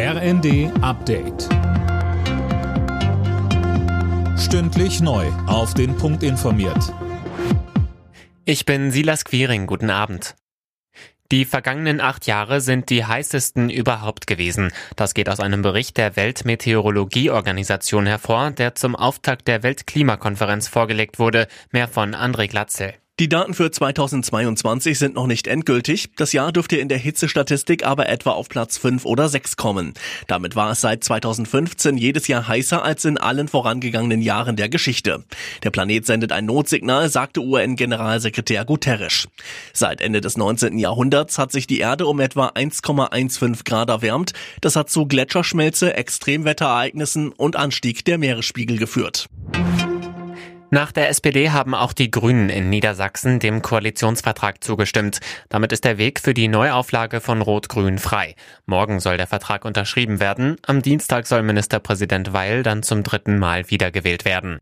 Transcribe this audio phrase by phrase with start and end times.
[0.00, 1.48] RND Update.
[4.38, 5.26] Stündlich neu.
[5.48, 6.94] Auf den Punkt informiert.
[8.44, 9.66] Ich bin Silas Quiring.
[9.66, 10.36] Guten Abend.
[11.32, 14.70] Die vergangenen acht Jahre sind die heißesten überhaupt gewesen.
[14.94, 21.48] Das geht aus einem Bericht der Weltmeteorologieorganisation hervor, der zum Auftakt der Weltklimakonferenz vorgelegt wurde.
[21.72, 22.94] Mehr von André Glatzel.
[23.20, 26.08] Die Daten für 2022 sind noch nicht endgültig.
[26.14, 29.94] Das Jahr dürfte in der Hitzestatistik aber etwa auf Platz 5 oder 6 kommen.
[30.28, 35.24] Damit war es seit 2015 jedes Jahr heißer als in allen vorangegangenen Jahren der Geschichte.
[35.64, 39.26] Der Planet sendet ein Notsignal, sagte UN-Generalsekretär Guterres.
[39.72, 40.78] Seit Ende des 19.
[40.78, 44.32] Jahrhunderts hat sich die Erde um etwa 1,15 Grad erwärmt.
[44.60, 49.28] Das hat zu Gletscherschmelze, Extremwetterereignissen und Anstieg der Meeresspiegel geführt.
[50.70, 55.20] Nach der SPD haben auch die Grünen in Niedersachsen dem Koalitionsvertrag zugestimmt.
[55.48, 58.34] Damit ist der Weg für die Neuauflage von Rot-Grün frei.
[58.66, 60.56] Morgen soll der Vertrag unterschrieben werden.
[60.66, 64.58] Am Dienstag soll Ministerpräsident Weil dann zum dritten Mal wiedergewählt werden.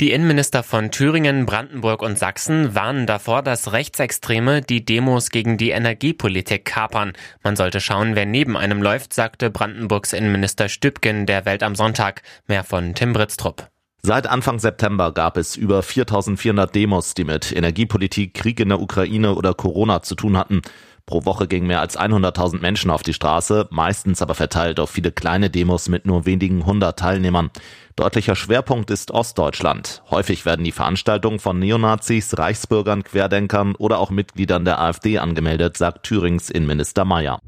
[0.00, 5.70] Die Innenminister von Thüringen, Brandenburg und Sachsen warnen davor, dass Rechtsextreme die Demos gegen die
[5.70, 7.14] Energiepolitik kapern.
[7.42, 12.22] Man sollte schauen, wer neben einem läuft, sagte Brandenburgs Innenminister Stübgen der Welt am Sonntag.
[12.46, 13.68] Mehr von Tim Britztrup.
[14.02, 19.34] Seit Anfang September gab es über 4400 Demos, die mit Energiepolitik, Krieg in der Ukraine
[19.34, 20.62] oder Corona zu tun hatten.
[21.04, 25.10] Pro Woche gingen mehr als 100.000 Menschen auf die Straße, meistens aber verteilt auf viele
[25.10, 27.50] kleine Demos mit nur wenigen hundert Teilnehmern.
[27.96, 30.02] Deutlicher Schwerpunkt ist Ostdeutschland.
[30.10, 36.04] Häufig werden die Veranstaltungen von Neonazis, Reichsbürgern, Querdenkern oder auch Mitgliedern der AfD angemeldet, sagt
[36.04, 37.40] Thürings Innenminister Mayer.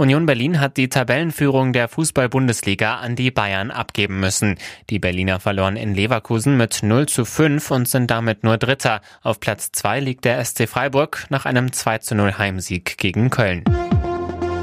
[0.00, 4.56] Union Berlin hat die Tabellenführung der Fußball-Bundesliga an die Bayern abgeben müssen.
[4.88, 9.02] Die Berliner verloren in Leverkusen mit 0 zu 5 und sind damit nur Dritter.
[9.22, 13.62] Auf Platz 2 liegt der SC Freiburg nach einem 2 zu 0 Heimsieg gegen Köln.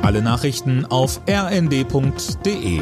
[0.02, 2.82] Alle Nachrichten auf rnd.de